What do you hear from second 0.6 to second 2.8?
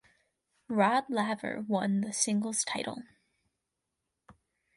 Rod Laver won the singles